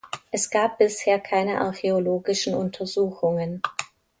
Es 0.31 0.49
gab 0.49 0.79
bisher 0.79 1.19
keine 1.19 1.61
archäologischen 1.61 2.55
Untersuchungen. 2.55 3.61